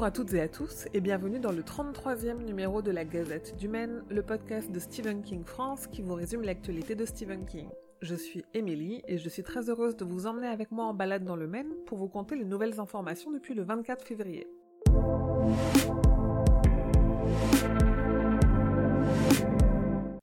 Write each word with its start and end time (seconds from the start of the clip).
Bonjour 0.00 0.08
à 0.08 0.12
toutes 0.12 0.32
et 0.32 0.40
à 0.40 0.48
tous 0.48 0.86
et 0.94 1.00
bienvenue 1.02 1.40
dans 1.40 1.52
le 1.52 1.60
33e 1.60 2.42
numéro 2.42 2.80
de 2.80 2.90
la 2.90 3.04
Gazette 3.04 3.54
du 3.58 3.68
Maine, 3.68 4.02
le 4.08 4.22
podcast 4.22 4.72
de 4.72 4.78
Stephen 4.78 5.20
King 5.20 5.44
France 5.44 5.86
qui 5.88 6.00
vous 6.00 6.14
résume 6.14 6.40
l'actualité 6.40 6.94
de 6.94 7.04
Stephen 7.04 7.44
King. 7.44 7.68
Je 8.00 8.14
suis 8.14 8.42
Émilie 8.54 9.02
et 9.06 9.18
je 9.18 9.28
suis 9.28 9.42
très 9.42 9.68
heureuse 9.68 9.98
de 9.98 10.06
vous 10.06 10.26
emmener 10.26 10.46
avec 10.46 10.70
moi 10.70 10.86
en 10.86 10.94
balade 10.94 11.26
dans 11.26 11.36
le 11.36 11.46
Maine 11.46 11.74
pour 11.84 11.98
vous 11.98 12.08
conter 12.08 12.34
les 12.34 12.46
nouvelles 12.46 12.80
informations 12.80 13.30
depuis 13.30 13.52
le 13.52 13.62
24 13.62 14.02
février. 14.06 14.46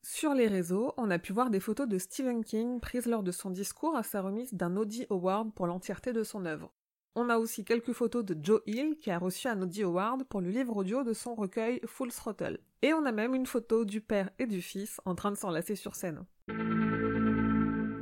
Sur 0.02 0.34
les 0.34 0.48
réseaux, 0.48 0.92
on 0.98 1.12
a 1.12 1.20
pu 1.20 1.34
voir 1.34 1.52
des 1.52 1.60
photos 1.60 1.88
de 1.88 2.00
Stephen 2.00 2.44
King 2.44 2.80
prises 2.80 3.06
lors 3.06 3.22
de 3.22 3.32
son 3.32 3.52
discours 3.52 3.96
à 3.96 4.02
sa 4.02 4.24
remise 4.24 4.52
d'un 4.56 4.76
Audi 4.76 5.06
Award 5.12 5.54
pour 5.54 5.68
l'entièreté 5.68 6.14
de 6.14 6.24
son 6.24 6.48
œuvre. 6.48 6.74
On 7.20 7.30
a 7.30 7.40
aussi 7.40 7.66
quelques 7.66 7.94
photos 7.94 8.24
de 8.24 8.38
Joe 8.40 8.62
Hill 8.68 8.96
qui 8.96 9.10
a 9.10 9.18
reçu 9.18 9.48
un 9.48 9.60
Audi 9.60 9.82
Award 9.82 10.26
pour 10.26 10.40
le 10.40 10.52
livre 10.52 10.78
audio 10.78 11.04
de 11.04 11.14
son 11.14 11.34
recueil 11.34 11.82
Full 11.84 12.12
Throttle. 12.12 12.60
Et 12.84 12.94
on 12.94 13.08
a 13.08 13.12
même 13.12 13.34
une 13.34 13.48
photo 13.48 13.86
du 13.86 14.02
père 14.02 14.30
et 14.38 14.46
du 14.46 14.62
fils 14.62 15.02
en 15.04 15.16
train 15.16 15.32
de 15.32 15.36
s'enlacer 15.36 15.76
sur 15.76 15.96
scène. 15.96 16.26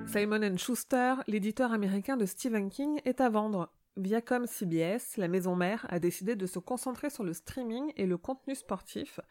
Simon 0.05 0.57
Schuster, 0.57 1.13
l'éditeur 1.27 1.71
américain 1.71 2.17
de 2.17 2.25
Stephen 2.25 2.69
King, 2.69 2.99
est 3.05 3.21
à 3.21 3.29
vendre. 3.29 3.71
Viacom 3.97 4.45
CBS, 4.45 5.15
la 5.15 5.29
maison 5.29 5.55
mère, 5.55 5.85
a 5.89 5.99
décidé 5.99 6.35
de 6.35 6.45
se 6.45 6.59
concentrer 6.59 7.09
sur 7.09 7.23
le 7.23 7.31
streaming 7.31 7.93
et 7.95 8.05
le 8.05 8.17
contenu 8.17 8.53
sportif. 8.53 9.21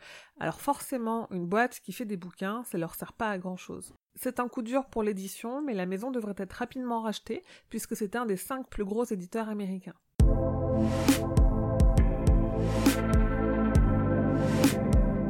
Alors 0.41 0.61
forcément, 0.61 1.29
une 1.31 1.47
boîte 1.47 1.81
qui 1.81 1.93
fait 1.93 2.07
des 2.07 2.17
bouquins, 2.17 2.65
ça 2.65 2.79
leur 2.79 2.95
sert 2.95 3.13
pas 3.13 3.29
à 3.29 3.37
grand 3.37 3.59
chose. 3.59 3.95
C'est 4.15 4.41
un 4.41 4.49
coup 4.49 4.63
dur 4.63 4.87
pour 4.87 5.03
l'édition, 5.03 5.61
mais 5.61 5.75
la 5.75 5.85
maison 5.85 6.11
devrait 6.11 6.35
être 6.39 6.55
rapidement 6.55 7.03
rachetée, 7.03 7.43
puisque 7.69 7.95
c'est 7.95 8.17
un 8.17 8.25
des 8.25 8.39
cinq 8.39 8.69
plus 8.71 8.87
gros 8.87 9.05
éditeurs 9.05 9.51
américains. 9.51 9.95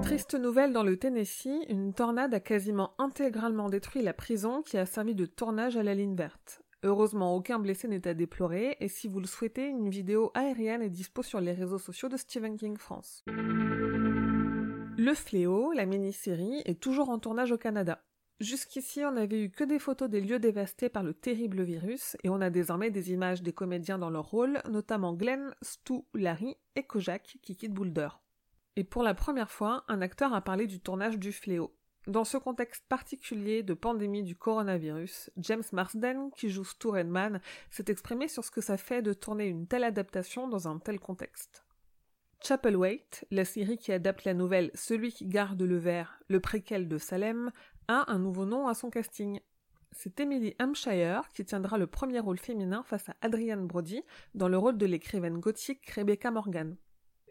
Triste 0.03 0.35
nouvelle 0.35 0.73
dans 0.73 0.85
le 0.85 0.97
Tennessee, 0.97 1.67
une 1.69 1.93
tornade 1.93 2.35
a 2.35 2.41
quasiment 2.41 2.95
intégralement 2.99 3.69
détruit 3.69 4.03
la 4.03 4.13
prison 4.13 4.63
qui 4.63 4.79
a 4.79 4.87
servi 4.87 5.17
de 5.17 5.27
tournage 5.27 5.77
à 5.77 5.83
la 5.83 5.95
ligne 5.95 6.15
verte. 6.15 6.64
Heureusement, 6.87 7.35
aucun 7.35 7.59
blessé 7.59 7.89
n'est 7.89 8.07
à 8.07 8.13
déplorer, 8.13 8.77
et 8.79 8.89
si 8.89 9.09
vous 9.09 9.19
le 9.19 9.27
souhaitez, 9.27 9.69
une 9.69 9.89
vidéo 9.89 10.31
aérienne 10.35 10.83
est 10.83 10.91
dispo 10.91 11.23
sur 11.23 11.41
les 11.41 11.53
réseaux 11.53 11.79
sociaux 11.79 12.11
de 12.11 12.19
Stephen 12.19 12.59
King 12.59 12.77
France. 12.77 13.25
Le 13.27 15.15
Fléau, 15.15 15.73
la 15.73 15.87
mini-série, 15.87 16.61
est 16.67 16.79
toujours 16.79 17.09
en 17.09 17.19
tournage 17.19 17.53
au 17.53 17.57
Canada. 17.57 18.05
Jusqu'ici, 18.39 19.03
on 19.03 19.13
n'avait 19.13 19.45
eu 19.45 19.51
que 19.51 19.65
des 19.65 19.79
photos 19.79 20.11
des 20.11 20.21
lieux 20.21 20.39
dévastés 20.39 20.91
par 20.91 21.03
le 21.03 21.15
terrible 21.15 21.63
virus, 21.63 22.19
et 22.23 22.29
on 22.29 22.43
a 22.43 22.51
désormais 22.51 22.91
des 22.91 23.13
images 23.13 23.43
des 23.43 23.55
comédiens 23.55 23.99
dans 23.99 24.11
leur 24.11 24.29
rôle, 24.29 24.61
notamment 24.69 25.15
Glenn, 25.15 25.55
Stu, 25.63 26.03
Larry 26.13 26.55
et 26.77 26.83
Kojak 26.83 27.39
qui 27.41 27.57
quittent 27.57 27.73
Boulder. 27.73 28.09
Et 28.77 28.85
pour 28.85 29.03
la 29.03 29.15
première 29.15 29.51
fois, 29.51 29.85
un 29.89 30.03
acteur 30.03 30.35
a 30.35 30.43
parlé 30.43 30.67
du 30.67 30.81
tournage 30.81 31.19
du 31.19 31.33
Fléau. 31.33 31.75
Dans 32.07 32.25
ce 32.25 32.37
contexte 32.37 32.85
particulier 32.87 33.63
de 33.63 33.73
pandémie 33.73 34.23
du 34.23 34.37
coronavirus, 34.37 35.31
James 35.39 35.63
Marsden, 35.73 36.31
qui 36.37 36.51
joue 36.51 36.65
Stu 36.65 36.89
Redman, 36.89 37.41
s'est 37.71 37.87
exprimé 37.89 38.29
sur 38.29 38.45
ce 38.45 38.51
que 38.51 38.61
ça 38.61 38.77
fait 38.77 39.01
de 39.01 39.15
tourner 39.15 39.47
une 39.47 39.67
telle 39.67 39.85
adaptation 39.85 40.47
dans 40.47 40.69
un 40.69 40.79
tel 40.79 41.01
contexte. 41.01 41.65
Chapelwaite, 42.43 43.25
la 43.31 43.47
série 43.47 43.79
qui 43.79 43.91
adapte 43.91 44.25
la 44.25 44.35
nouvelle 44.35 44.71
Celui 44.75 45.13
qui 45.13 45.25
garde 45.25 45.63
le 45.63 45.79
verre, 45.79 46.21
le 46.29 46.41
préquel 46.41 46.89
de 46.89 46.99
Salem, 46.99 47.51
a 47.89 48.13
un 48.13 48.19
nouveau 48.19 48.45
nom 48.45 48.69
à 48.69 48.75
son 48.75 48.91
casting. 48.91 49.41
C'est 49.91 50.21
Emily 50.21 50.55
Hampshire 50.61 51.31
qui 51.33 51.47
tiendra 51.47 51.79
le 51.79 51.87
premier 51.87 52.21
rôle 52.21 52.39
féminin 52.39 52.83
face 52.83 53.09
à 53.09 53.15
Adrienne 53.23 53.67
Brody 53.67 54.03
dans 54.35 54.49
le 54.49 54.59
rôle 54.59 54.77
de 54.77 54.85
l'écrivaine 54.85 55.39
gothique 55.39 55.89
Rebecca 55.89 56.31
Morgan. 56.31 56.77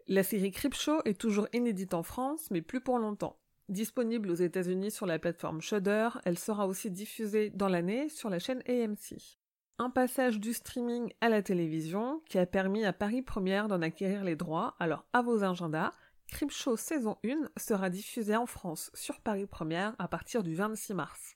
La 0.08 0.24
série 0.24 0.52
Creepshow 0.52 1.02
est 1.06 1.20
toujours 1.20 1.48
inédite 1.54 1.94
en 1.94 2.02
France, 2.02 2.50
mais 2.50 2.64
plus 2.64 2.82
pour 2.82 2.98
longtemps. 2.98 3.38
Disponible 3.74 4.30
aux 4.30 4.36
États-Unis 4.36 4.92
sur 4.92 5.08
la 5.08 5.18
plateforme 5.18 5.60
Shudder, 5.60 6.10
elle 6.26 6.38
sera 6.38 6.68
aussi 6.68 6.92
diffusée 6.92 7.50
dans 7.50 7.68
l'année 7.68 8.08
sur 8.08 8.30
la 8.30 8.38
chaîne 8.38 8.62
AMC. 8.70 9.40
Un 9.80 9.90
passage 9.90 10.40
du 10.40 10.54
streaming 10.54 11.12
à 11.22 11.30
la 11.30 11.42
télévision 11.42 12.22
qui 12.28 12.38
a 12.38 12.46
permis 12.46 12.86
à 12.86 12.94
Paris 12.94 13.24
Première 13.24 13.68
d'en 13.68 13.82
acquérir 13.82 14.24
les 14.24 14.36
droits, 14.36 14.76
alors 14.80 15.08
à 15.12 15.24
vos 15.24 15.44
agendas, 15.44 15.92
Creepshow 16.28 16.78
saison 16.78 17.18
1 17.26 17.50
sera 17.58 17.90
diffusée 17.90 18.36
en 18.36 18.46
France 18.46 18.92
sur 18.94 19.20
Paris 19.22 19.48
Première 19.48 19.96
à 19.98 20.08
partir 20.08 20.44
du 20.44 20.54
26 20.54 20.94
mars. 20.94 21.36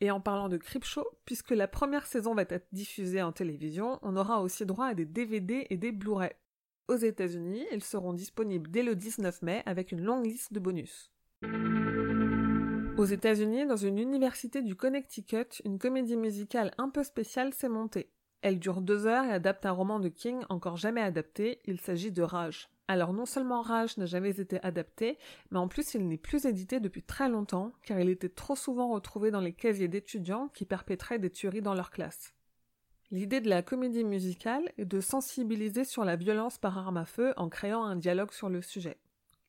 Et 0.00 0.12
en 0.12 0.20
parlant 0.20 0.48
de 0.48 0.58
Creepshow, 0.58 1.08
puisque 1.24 1.50
la 1.50 1.66
première 1.66 2.06
saison 2.06 2.36
va 2.36 2.42
être 2.42 2.68
diffusée 2.70 3.20
en 3.20 3.32
télévision, 3.32 3.98
on 4.02 4.14
aura 4.14 4.42
aussi 4.42 4.64
droit 4.64 4.86
à 4.86 4.94
des 4.94 5.06
DVD 5.06 5.66
et 5.70 5.76
des 5.76 5.90
Blu-ray. 5.90 6.30
Aux 6.86 6.94
États-Unis, 6.94 7.66
ils 7.72 7.82
seront 7.82 8.12
disponibles 8.12 8.70
dès 8.70 8.84
le 8.84 8.94
19 8.94 9.42
mai 9.42 9.64
avec 9.66 9.90
une 9.90 10.02
longue 10.02 10.24
liste 10.24 10.52
de 10.52 10.60
bonus. 10.60 11.10
Aux 12.98 13.04
États-Unis, 13.04 13.64
dans 13.64 13.76
une 13.76 13.98
université 13.98 14.60
du 14.60 14.74
Connecticut, 14.74 15.62
une 15.64 15.78
comédie 15.78 16.16
musicale 16.16 16.72
un 16.78 16.88
peu 16.88 17.04
spéciale 17.04 17.54
s'est 17.54 17.68
montée. 17.68 18.10
Elle 18.42 18.58
dure 18.58 18.80
deux 18.80 19.06
heures 19.06 19.24
et 19.24 19.30
adapte 19.30 19.66
un 19.66 19.70
roman 19.70 20.00
de 20.00 20.08
King 20.08 20.40
encore 20.48 20.76
jamais 20.76 21.00
adapté, 21.00 21.60
il 21.64 21.80
s'agit 21.80 22.10
de 22.10 22.22
Rage. 22.22 22.68
Alors 22.88 23.12
non 23.12 23.24
seulement 23.24 23.62
Rage 23.62 23.98
n'a 23.98 24.06
jamais 24.06 24.40
été 24.40 24.60
adapté, 24.64 25.16
mais 25.52 25.60
en 25.60 25.68
plus 25.68 25.94
il 25.94 26.08
n'est 26.08 26.16
plus 26.16 26.44
édité 26.44 26.80
depuis 26.80 27.04
très 27.04 27.28
longtemps, 27.28 27.72
car 27.84 28.00
il 28.00 28.08
était 28.08 28.28
trop 28.28 28.56
souvent 28.56 28.88
retrouvé 28.88 29.30
dans 29.30 29.40
les 29.40 29.52
casiers 29.52 29.86
d'étudiants 29.86 30.48
qui 30.48 30.64
perpétraient 30.64 31.20
des 31.20 31.30
tueries 31.30 31.62
dans 31.62 31.74
leur 31.74 31.92
classe. 31.92 32.34
L'idée 33.12 33.40
de 33.40 33.48
la 33.48 33.62
comédie 33.62 34.02
musicale 34.02 34.72
est 34.76 34.84
de 34.84 35.00
sensibiliser 35.00 35.84
sur 35.84 36.04
la 36.04 36.16
violence 36.16 36.58
par 36.58 36.76
arme 36.76 36.96
à 36.96 37.04
feu 37.04 37.32
en 37.36 37.48
créant 37.48 37.84
un 37.84 37.94
dialogue 37.94 38.32
sur 38.32 38.48
le 38.48 38.60
sujet. 38.60 38.98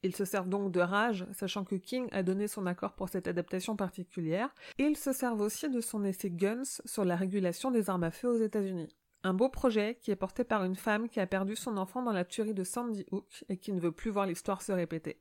Ils 0.02 0.16
se 0.16 0.24
servent 0.24 0.48
donc 0.48 0.72
de 0.72 0.80
rage, 0.80 1.26
sachant 1.34 1.66
que 1.66 1.76
King 1.76 2.08
a 2.14 2.24
donné 2.24 2.48
son 2.48 2.66
accord 2.66 2.94
pour 2.94 3.10
cette 3.10 3.28
adaptation 3.28 3.76
particulière, 3.76 4.56
et 4.78 4.84
ils 4.84 4.96
se 4.96 5.12
servent 5.12 5.42
aussi 5.42 5.70
de 5.70 5.82
son 5.82 6.06
essai 6.06 6.30
Guns 6.30 6.80
sur 6.86 7.04
la 7.04 7.18
régulation 7.18 7.70
des 7.70 7.90
armes 7.90 8.04
à 8.04 8.12
feu 8.12 8.30
aux 8.30 8.42
États-Unis. 8.42 8.96
Un 9.24 9.34
beau 9.34 9.50
projet 9.50 9.98
qui 10.02 10.12
est 10.12 10.16
porté 10.16 10.46
par 10.46 10.64
une 10.64 10.78
femme 10.78 11.10
qui 11.10 11.20
a 11.20 11.28
perdu 11.28 11.58
son 11.58 11.76
enfant 11.76 12.02
dans 12.02 12.14
la 12.14 12.24
tuerie 12.24 12.54
de 12.54 12.64
Sandy 12.64 13.06
Hook 13.12 13.44
et 13.50 13.58
qui 13.58 13.74
ne 13.74 13.82
veut 13.82 13.92
plus 13.92 14.10
voir 14.10 14.26
l'histoire 14.26 14.62
se 14.62 14.72
répéter. 14.72 15.20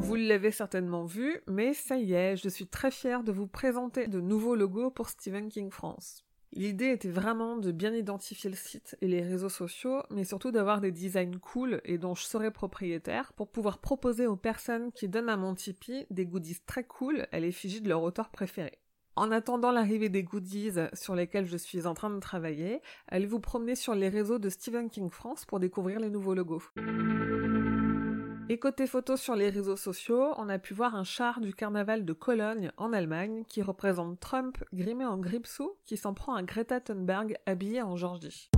Vous 0.00 0.14
l'avez 0.14 0.52
certainement 0.52 1.04
vu, 1.04 1.42
mais 1.46 1.74
ça 1.74 1.98
y 1.98 2.14
est, 2.14 2.36
je 2.36 2.48
suis 2.48 2.66
très 2.66 2.90
fière 2.90 3.22
de 3.22 3.32
vous 3.32 3.46
présenter 3.46 4.06
de 4.06 4.22
nouveaux 4.22 4.54
logos 4.54 4.90
pour 4.90 5.10
Stephen 5.10 5.50
King 5.50 5.70
France. 5.70 6.24
L'idée 6.56 6.90
était 6.90 7.08
vraiment 7.10 7.56
de 7.56 7.72
bien 7.72 7.92
identifier 7.92 8.48
le 8.48 8.54
site 8.54 8.96
et 9.00 9.08
les 9.08 9.22
réseaux 9.22 9.48
sociaux, 9.48 10.02
mais 10.10 10.22
surtout 10.22 10.52
d'avoir 10.52 10.80
des 10.80 10.92
designs 10.92 11.40
cool 11.40 11.80
et 11.84 11.98
dont 11.98 12.14
je 12.14 12.22
serai 12.22 12.52
propriétaire 12.52 13.32
pour 13.32 13.50
pouvoir 13.50 13.78
proposer 13.78 14.28
aux 14.28 14.36
personnes 14.36 14.92
qui 14.92 15.08
donnent 15.08 15.28
à 15.28 15.36
mon 15.36 15.56
Tipeee 15.56 16.06
des 16.10 16.26
goodies 16.26 16.60
très 16.64 16.84
cool 16.84 17.26
à 17.32 17.40
l'effigie 17.40 17.80
de 17.80 17.88
leur 17.88 18.04
auteur 18.04 18.30
préféré. 18.30 18.78
En 19.16 19.32
attendant 19.32 19.72
l'arrivée 19.72 20.08
des 20.08 20.22
goodies 20.22 20.70
sur 20.92 21.16
lesquels 21.16 21.46
je 21.46 21.56
suis 21.56 21.86
en 21.86 21.94
train 21.94 22.10
de 22.10 22.20
travailler, 22.20 22.80
allez 23.08 23.26
vous 23.26 23.40
promener 23.40 23.74
sur 23.74 23.96
les 23.96 24.08
réseaux 24.08 24.38
de 24.38 24.48
Stephen 24.48 24.90
King 24.90 25.10
France 25.10 25.44
pour 25.44 25.58
découvrir 25.58 25.98
les 25.98 26.10
nouveaux 26.10 26.34
logos. 26.34 26.62
Et 28.50 28.58
côté 28.58 28.86
photo 28.86 29.16
sur 29.16 29.36
les 29.36 29.48
réseaux 29.48 29.76
sociaux, 29.76 30.34
on 30.36 30.50
a 30.50 30.58
pu 30.58 30.74
voir 30.74 30.94
un 30.94 31.04
char 31.04 31.40
du 31.40 31.54
carnaval 31.54 32.04
de 32.04 32.12
Cologne 32.12 32.72
en 32.76 32.92
Allemagne 32.92 33.42
qui 33.48 33.62
représente 33.62 34.20
Trump 34.20 34.62
grimé 34.74 35.06
en 35.06 35.16
gripsou 35.16 35.72
qui 35.86 35.96
s'en 35.96 36.12
prend 36.12 36.34
à 36.34 36.42
Greta 36.42 36.78
Thunberg 36.78 37.38
habillée 37.46 37.80
en 37.80 37.96
Georgie. 37.96 38.50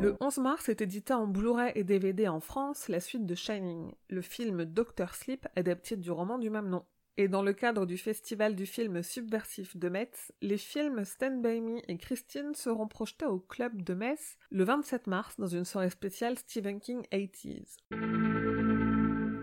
Le 0.00 0.16
11 0.20 0.38
mars 0.38 0.68
est 0.68 0.82
édité 0.82 1.14
en 1.14 1.28
Blu-ray 1.28 1.70
et 1.76 1.84
DVD 1.84 2.26
en 2.26 2.40
France 2.40 2.88
la 2.88 2.98
suite 2.98 3.26
de 3.26 3.36
Shining, 3.36 3.92
le 4.10 4.22
film 4.22 4.64
Doctor 4.64 5.14
Sleep 5.14 5.46
adapté 5.54 5.96
du 5.96 6.10
roman 6.10 6.38
du 6.38 6.50
même 6.50 6.68
nom. 6.68 6.84
Et 7.16 7.28
dans 7.28 7.42
le 7.42 7.52
cadre 7.52 7.86
du 7.86 7.96
festival 7.96 8.56
du 8.56 8.66
film 8.66 9.02
subversif 9.02 9.76
de 9.76 9.88
Metz, 9.88 10.32
les 10.42 10.58
films 10.58 11.04
Stand 11.04 11.42
By 11.42 11.60
Me 11.60 11.78
et 11.88 11.96
Christine 11.96 12.54
seront 12.54 12.88
projetés 12.88 13.26
au 13.26 13.38
club 13.38 13.82
de 13.82 13.94
Metz 13.94 14.36
le 14.50 14.64
27 14.64 15.06
mars 15.06 15.36
dans 15.38 15.46
une 15.46 15.64
soirée 15.64 15.90
spéciale 15.90 16.36
Stephen 16.36 16.80
King 16.80 17.02
80s. 17.12 18.43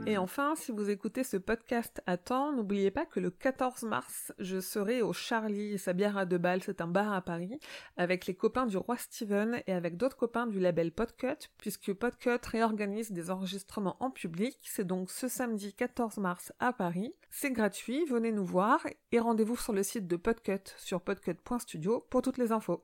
Et 0.08 0.18
enfin, 0.18 0.56
si 0.56 0.72
vous 0.72 0.90
écoutez 0.90 1.24
ce 1.24 1.38
podcast 1.38 2.02
à 2.08 2.18
temps, 2.18 2.52
n'oubliez 2.52 2.90
pas 2.90 3.06
que 3.06 3.20
le 3.20 3.30
14 3.30 3.84
mars, 3.84 4.34
je 4.40 4.60
serai 4.60 5.04
au 5.04 5.14
Charlie, 5.14 5.78
sa 5.78 5.94
bière 5.94 6.18
à 6.18 6.26
deux 6.26 6.40
balles, 6.40 6.64
c'est 6.64 6.82
un 6.82 6.88
bar 6.88 7.14
à 7.14 7.22
Paris, 7.22 7.60
avec 7.98 8.26
les 8.26 8.34
copains 8.34 8.66
du 8.66 8.78
roi 8.78 8.98
Steven 8.98 9.62
et 9.68 9.74
avec 9.74 9.98
d'autres 9.98 10.18
copains 10.18 10.48
du 10.48 10.60
label 10.60 10.92
Podcut, 10.92 11.50
puisque 11.58 11.94
Podcut 11.94 12.44
réorganise 12.44 13.12
des 13.12 13.30
enregistrements 13.30 13.98
en 14.00 14.10
public. 14.10 14.58
C'est 14.64 14.88
donc 14.88 15.12
ce 15.12 15.28
samedi 15.28 15.74
14 15.74 16.18
mars 16.18 16.52
à 16.60 16.74
Paris. 16.74 17.14
C'est 17.30 17.52
gratuit, 17.52 18.04
venez 18.06 18.32
nous 18.32 18.46
voir 18.46 18.86
et 19.12 19.20
rendez-vous 19.20 19.56
sur 19.56 19.72
le 19.72 19.84
site 19.84 20.08
de 20.08 20.16
Podcut 20.16 20.74
sur 20.78 21.02
podcut.studio 21.02 22.08
pour 22.10 22.24
toutes 22.24 22.40
les 22.40 22.52
infos. 22.52 22.84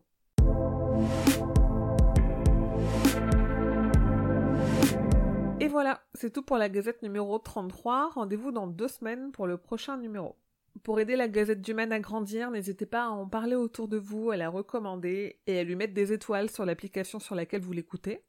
Et 5.68 5.69
voilà, 5.69 6.02
c'est 6.14 6.31
tout 6.31 6.44
pour 6.44 6.58
la 6.58 6.69
gazette 6.69 7.02
numéro 7.02 7.38
33. 7.38 8.12
Rendez-vous 8.12 8.54
dans 8.54 8.68
deux 8.68 8.88
semaines 8.88 9.34
pour 9.34 9.48
le 9.48 9.58
prochain 9.58 9.98
numéro. 9.98 10.38
Pour 10.81 11.02
aider 11.02 11.18
la 11.18 11.28
Gazette 11.28 11.62
du 11.62 11.74
Maine 11.74 11.92
à 11.92 12.00
grandir, 12.00 12.52
n'hésitez 12.52 12.86
pas 12.86 13.04
à 13.04 13.10
en 13.10 13.28
parler 13.28 13.56
autour 13.56 13.90
de 13.90 13.98
vous, 13.98 14.31
à 14.31 14.38
la 14.38 14.48
recommander 14.48 15.42
et 15.46 15.60
à 15.60 15.66
lui 15.66 15.75
mettre 15.75 15.94
des 15.94 16.14
étoiles 16.14 16.50
sur 16.50 16.66
l'application 16.66 17.19
sur 17.19 17.36
laquelle 17.36 17.64
vous 17.64 17.74
l'écoutez. 17.74 18.24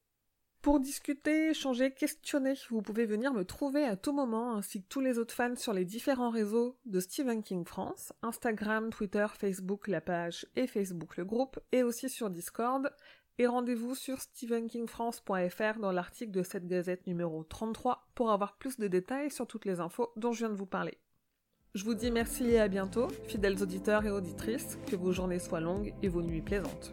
Pour 0.62 0.81
discuter, 0.81 1.50
échanger, 1.50 1.93
questionner, 1.93 2.55
vous 2.70 2.82
pouvez 2.82 3.06
venir 3.06 3.32
me 3.32 3.44
trouver 3.44 3.85
à 3.85 3.94
tout 3.94 4.12
moment, 4.12 4.56
ainsi 4.56 4.82
que 4.82 4.88
tous 4.88 5.00
les 5.00 5.20
autres 5.20 5.32
fans 5.32 5.55
sur 5.55 5.73
les 5.73 5.85
différents 5.85 6.31
réseaux 6.31 6.76
de 6.87 6.99
Stephen 6.99 7.44
King 7.44 7.64
France, 7.64 8.12
Instagram, 8.23 8.90
Twitter, 8.90 9.26
Facebook, 9.38 9.87
la 9.87 10.00
page 10.00 10.44
et 10.56 10.67
Facebook 10.67 11.17
le 11.17 11.25
groupe, 11.25 11.61
et 11.70 11.85
aussi 11.85 12.08
sur 12.08 12.31
Discord. 12.31 12.93
Et 13.40 13.46
rendez-vous 13.46 13.94
sur 13.94 14.20
stephenkingfrance.fr 14.20 15.79
dans 15.79 15.93
l'article 15.93 16.32
de 16.32 16.43
cette 16.43 16.67
gazette 16.67 17.06
numéro 17.06 17.44
33 17.44 18.08
pour 18.17 18.32
avoir 18.32 18.56
plus 18.56 18.79
de 18.79 18.88
détails 18.88 19.31
sur 19.31 19.46
toutes 19.46 19.64
les 19.64 19.79
infos 19.79 20.11
dont 20.17 20.32
je 20.32 20.38
viens 20.38 20.50
de 20.50 20.55
vous 20.55 20.67
parler. 20.67 20.99
Je 21.75 21.85
vous 21.85 21.94
dis 21.94 22.11
merci 22.11 22.50
et 22.50 22.58
à 22.58 22.67
bientôt, 22.67 23.08
fidèles 23.29 23.62
auditeurs 23.62 24.05
et 24.05 24.11
auditrices, 24.11 24.79
que 24.90 24.96
vos 24.96 25.12
journées 25.12 25.38
soient 25.38 25.61
longues 25.61 25.94
et 26.02 26.08
vos 26.08 26.23
nuits 26.23 26.43
plaisantes. 26.43 26.90